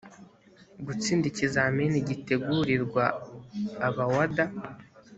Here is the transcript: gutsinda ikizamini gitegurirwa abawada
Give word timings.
gutsinda 0.85 1.25
ikizamini 1.31 1.97
gitegurirwa 2.09 3.03
abawada 3.87 4.45